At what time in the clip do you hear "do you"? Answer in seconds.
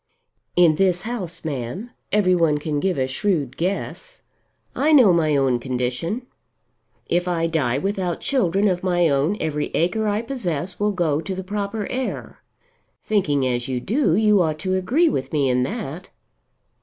13.79-14.41